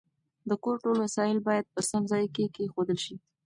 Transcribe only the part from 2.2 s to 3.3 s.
کې کېښودل شي.